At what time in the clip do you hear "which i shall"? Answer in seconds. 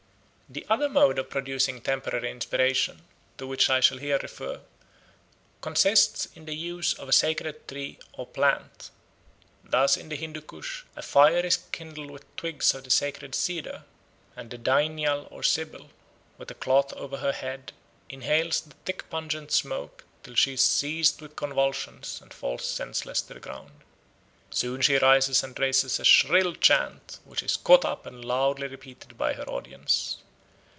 3.47-3.99